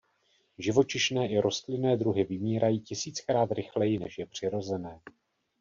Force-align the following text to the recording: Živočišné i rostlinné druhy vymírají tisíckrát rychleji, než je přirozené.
Živočišné 0.57 1.29
i 1.29 1.39
rostlinné 1.39 1.97
druhy 1.97 2.23
vymírají 2.23 2.79
tisíckrát 2.81 3.51
rychleji, 3.51 3.99
než 3.99 4.17
je 4.17 4.25
přirozené. 4.25 4.99